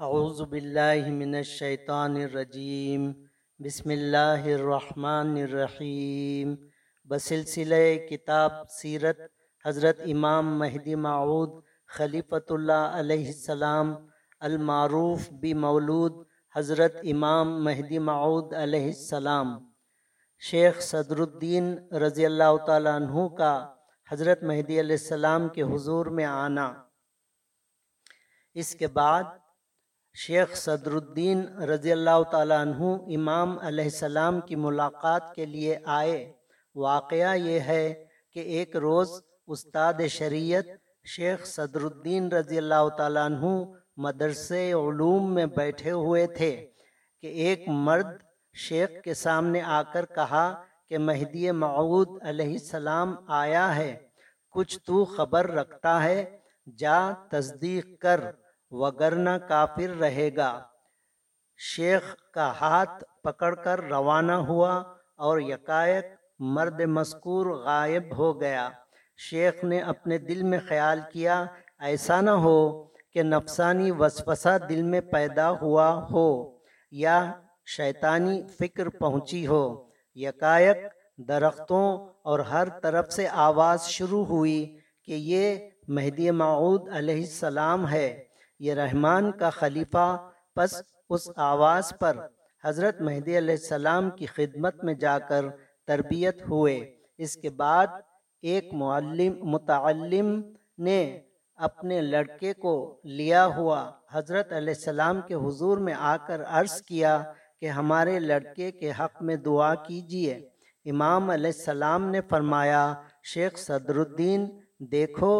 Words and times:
اعوذ 0.00 0.40
باللہ 0.48 1.08
من 1.10 1.34
الشیطان 1.34 2.16
الرجیم، 2.22 3.04
بسم 3.60 3.90
اللہ 3.90 4.48
الرحمن 4.54 5.30
الرحیم۔ 5.42 6.54
بسلسلہ 7.08 7.74
کتاب 8.10 8.52
سیرت 8.70 9.20
حضرت 9.64 10.00
امام 10.14 10.58
مہدی 10.58 10.94
معود 11.04 11.50
خلیفۃ 11.96 12.52
اللہ 12.56 12.98
علیہ 12.98 13.26
السلام، 13.26 13.94
المعروف 14.40 15.30
بمولود 15.42 16.22
حضرت 16.54 16.96
امام 17.12 17.54
مہدی 17.64 17.98
معود 18.10 18.52
علیہ 18.64 18.86
السلام۔ 18.86 19.56
شیخ 20.42 20.82
صدر 20.90 21.20
الدین 21.20 21.74
رضی 22.04 22.26
اللہ 22.26 22.56
تعالیٰ 22.66 22.94
عنہ 22.96 23.26
کا 23.38 23.54
حضرت 24.08 24.42
مہدی 24.42 24.80
علیہ 24.80 24.96
السلام 25.00 25.48
کے 25.48 25.62
حضور 25.74 26.06
میں 26.18 26.24
آنا۔ 26.24 26.72
اس 28.56 28.74
کے 28.74 28.86
بعد 29.00 29.24
شیخ 30.18 30.54
صدر 30.56 30.92
الدین 30.92 31.46
رضی 31.46 31.92
اللہ 31.92 32.22
تعالیٰ 32.30 32.58
عنہ 32.60 32.84
امام 33.16 33.58
علیہ 33.58 33.84
السلام 33.84 34.40
کی 34.40 34.56
ملاقات 34.56 35.34
کے 35.34 35.46
لیے 35.46 35.76
آئے۔ 35.84 36.32
واقعہ 36.74 37.36
یہ 37.36 37.60
ہے 37.60 38.04
کہ 38.32 38.40
ایک 38.40 38.76
روز 38.76 39.08
استاد 39.46 40.00
شریعت 40.08 40.64
شیخ 41.04 41.44
صدر 41.46 41.80
الدین 41.80 42.28
رضی 42.32 42.58
اللہ 42.58 42.88
تعالیٰ 42.96 43.24
عنہ 43.24 43.46
مدرسے 43.96 44.72
علوم 44.72 45.34
میں 45.34 45.46
بیٹھے 45.46 45.90
ہوئے 45.90 46.26
تھے 46.26 46.66
کہ 47.20 47.26
ایک 47.26 47.68
مرد 47.68 48.16
شیخ 48.54 48.88
کے 49.04 49.14
سامنے 49.14 49.60
آ 49.60 49.82
کر 49.82 50.04
کہا 50.14 50.62
کہ 50.88 50.98
مہدی 50.98 51.50
معود 51.50 52.08
علیہ 52.22 52.52
السلام 52.52 53.14
آیا 53.28 53.76
ہے، 53.76 53.96
کچھ 54.50 54.78
تو 54.86 55.04
خبر 55.04 55.50
رکھتا 55.50 56.02
ہے، 56.02 56.38
جا 56.78 56.98
تصدیق 57.30 57.86
کر۔ 58.00 58.20
وگرنہ 58.70 59.30
کافر 59.48 59.98
رہے 59.98 60.36
گا۔ 60.36 60.62
شیخ 61.58 62.16
کا 62.34 62.52
ہاتھ 62.60 63.04
پکڑ 63.22 63.54
کر 63.54 63.80
روانہ 63.80 64.32
ہوا 64.32 64.82
اور 65.16 65.40
یکایک 65.40 66.04
مرد 66.38 66.80
مذکور 66.80 67.46
غائب 67.46 68.18
ہو 68.18 68.40
گیا۔ 68.40 68.70
شیخ 69.16 69.64
نے 69.64 69.80
اپنے 69.80 70.18
دل 70.18 70.42
میں 70.42 70.58
خیال 70.68 71.00
کیا، 71.12 71.44
ایسا 71.78 72.20
نہ 72.20 72.30
ہو 72.30 72.84
کہ 73.12 73.22
نفسانی 73.22 73.90
وسوسہ 73.90 74.58
دل 74.68 74.82
میں 74.82 75.00
پیدا 75.00 75.50
ہوا 75.50 76.06
ہو 76.10 76.58
یا 76.90 77.32
شیطانی 77.66 78.42
فکر 78.60 78.88
پہنچی 78.88 79.46
ہو۔ 79.46 79.90
یکایک 80.14 80.76
درختوں 81.18 82.08
اور 82.22 82.38
ہر 82.38 82.68
طرف 82.68 83.12
سے 83.12 83.28
آواز 83.28 83.82
شروع 83.82 84.24
ہوئی 84.24 84.78
کہ 85.04 85.12
یہ 85.12 85.70
مہدی 85.88 86.30
معود 86.30 86.88
علیہ 86.88 87.20
السلام 87.20 87.88
ہے۔ 87.88 88.25
یہ 88.60 88.74
رحمان 88.74 89.30
کا 89.32 89.50
خلیفہ، 89.50 90.06
پس 90.54 90.82
اس 91.10 91.28
آواز 91.36 91.92
پر 92.00 92.16
حضرت 92.64 93.00
مہدی 93.00 93.38
علیہ 93.38 93.54
السلام 93.54 94.10
کی 94.10 94.26
خدمت 94.26 94.84
میں 94.84 94.94
جا 94.94 95.18
کر 95.18 95.44
تربیت 95.86 96.42
ہوئے۔ 96.48 96.78
اس 97.18 97.36
کے 97.36 97.50
بعد 97.50 97.86
ایک 98.42 98.72
معلم، 98.74 99.34
متعلم 99.50 100.40
نے 100.78 101.20
اپنے 101.58 102.00
لڑکے 102.00 102.52
کو 102.54 103.00
لیا 103.04 103.46
ہوا 103.46 103.90
حضرت 104.12 104.52
علیہ 104.52 104.74
السلام 104.76 105.20
کے 105.20 105.34
حضور 105.34 105.78
میں 105.78 105.94
آ 105.98 106.16
کر 106.16 106.42
عرض 106.48 106.80
کیا 106.82 107.22
کہ 107.60 107.66
ہمارے 107.66 108.18
لڑکے 108.18 108.70
کے 108.70 108.90
حق 108.98 109.22
میں 109.22 109.36
دعا 109.36 109.74
کیجیے 109.74 110.34
امام 110.86 111.30
علیہ 111.30 111.52
السلام 111.54 112.08
نے 112.10 112.20
فرمایا، 112.20 112.82
شیخ 113.24 113.58
صدر 113.58 113.96
الدین، 113.96 114.46
دیکھو 114.78 115.34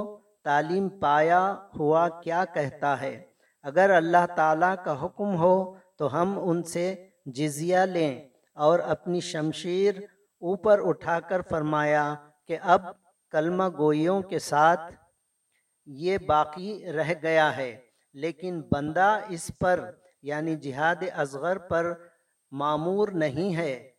تعلیم 0.46 0.88
پایا 0.88 1.54
ہوا 1.78 2.08
کیا 2.08 2.44
کہتا 2.44 3.00
ہے؟ 3.00 3.24
اگر 3.62 3.90
اللہ 3.90 4.26
تعالیٰ 4.36 4.74
کا 4.84 5.04
حکم 5.04 5.36
ہو 5.36 5.74
تو 5.98 6.22
ہم 6.22 6.48
ان 6.50 6.62
سے 6.62 7.08
جزیہ 7.26 7.78
لیں۔ 7.78 8.28
اور 8.54 8.78
اپنی 8.78 9.20
شمشیر 9.20 9.94
اوپر 10.40 10.80
اٹھا 10.82 11.20
کر 11.20 11.40
فرمایا 11.50 12.14
کہ 12.46 12.58
اب 12.62 12.82
کلمہ 13.30 13.64
گوئیوں 13.78 14.22
کے 14.22 14.38
ساتھ 14.38 14.94
یہ 15.86 16.18
باقی 16.18 16.92
رہ 16.92 17.14
گیا 17.22 17.56
ہے۔ 17.56 17.80
لیکن 18.12 18.62
بندہ 18.72 19.18
اس 19.28 19.50
پر 19.60 19.90
یعنی 20.22 20.56
جہاد 20.56 21.02
اصغر 21.16 21.58
پر 21.58 21.92
معمور 22.50 23.08
نہیں 23.08 23.56
ہے۔ 23.56 23.90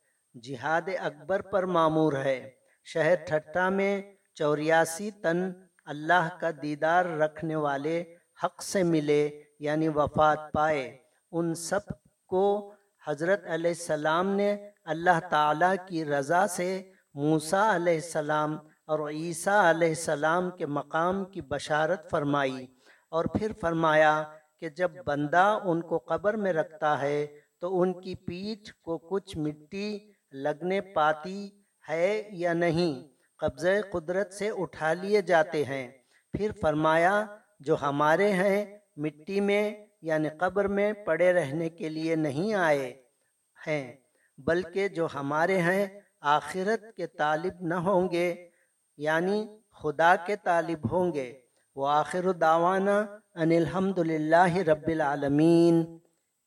جہاد 0.41 0.89
اکبر 0.99 1.41
پر 1.41 1.63
معمور 1.63 2.13
ہے۔ 2.13 2.49
شہر 2.83 3.15
ٹھٹا 3.27 3.69
میں 3.69 4.01
چوریاسی 4.35 5.11
تن 5.11 5.51
اللہ 5.87 6.27
کا 6.39 6.49
دیدار 6.61 7.05
رکھنے 7.05 7.55
والے 7.55 8.13
حق 8.43 8.63
سے 8.63 8.83
ملے 8.83 9.43
یعنی 9.59 9.87
وفات 9.87 10.39
پائے۔ 10.53 10.97
ان 11.31 11.53
سب 11.53 11.79
کو 12.29 12.73
حضرت 13.07 13.45
علیہ 13.47 13.71
السلام 13.71 14.29
نے 14.29 14.69
اللہ 14.83 15.19
تعالیٰ 15.29 15.73
کی 15.87 16.05
رضا 16.05 16.47
سے 16.47 16.69
موسیٰ 17.13 17.75
علیہ 17.75 17.93
السلام 17.93 18.57
اور 18.85 19.09
عیسیٰ 19.09 19.63
علیہ 19.69 19.87
السلام 19.87 20.49
کے 20.51 20.65
مقام 20.65 21.25
کی 21.25 21.41
بشارت 21.41 22.09
فرمائی 22.09 22.65
اور 23.11 23.25
پھر 23.25 23.51
فرمایا 23.61 24.23
کہ 24.59 24.69
جب 24.69 24.91
بندہ 25.05 25.59
ان 25.63 25.81
کو 25.81 25.97
قبر 25.97 26.33
میں 26.33 26.53
رکھتا 26.53 27.01
ہے 27.01 27.25
تو 27.59 27.81
ان 27.81 28.01
کی 28.01 28.15
پیٹھ 28.15 28.73
کو 28.81 28.97
کچھ 28.97 29.37
مٹی 29.37 29.97
لگنے 30.31 30.81
پاتی 30.81 31.49
ہے 31.89 32.29
یا 32.31 32.53
نہیں؟ 32.53 33.16
قبضہ 33.39 33.67
قدرت 33.91 34.33
سے 34.33 34.49
اٹھا 34.57 34.93
لیے 34.93 35.21
جاتے 35.21 35.65
ہیں۔ 35.65 35.91
پھر 36.33 36.51
فرمایا، 36.61 37.25
جو 37.59 37.75
ہمارے 37.81 38.31
ہیں، 38.31 38.79
مٹی 38.95 39.39
میں 39.39 39.71
یعنی 40.01 40.29
قبر 40.29 40.67
میں 40.67 40.93
پڑے 40.93 41.33
رہنے 41.33 41.69
کے 41.69 41.89
لیے 41.89 42.15
نہیں 42.15 42.53
آئے 42.53 43.01
ہیں، 43.67 43.93
بلکہ 44.37 44.87
جو 44.87 45.07
ہمارے 45.13 45.57
ہیں، 45.57 45.87
آخرت 46.21 46.95
کے 46.95 47.07
طالب 47.07 47.53
نہ 47.61 47.73
ہوں 47.73 48.09
گے 48.09 48.49
یعنی 48.97 49.47
خدا 49.83 50.15
کے 50.15 50.35
طالب 50.35 50.91
ہوں 50.91 51.13
گے۔ 51.13 51.41
وہ 51.75 51.87
آخر 51.87 52.31
دعوانا 52.31 52.99
ان 53.35 53.51
الحمد 53.51 53.99
للہ 53.99 54.57
رب 54.57 54.87
العالمین۔ 54.87 55.97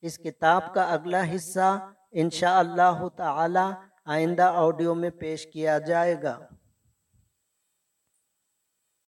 اس 0.00 0.18
کتاب 0.18 0.74
کا 0.74 0.82
اگلا 0.82 1.22
حصہ 1.34 1.88
انشاء 2.12 2.58
اللہ 2.58 3.08
تعالی 3.16 3.66
آئندہ 4.04 4.52
آڈیو 4.54 4.94
میں 4.94 5.10
پیش 5.10 5.46
کیا 5.46 5.78
جائے 5.78 6.14
گا۔ 6.22 6.38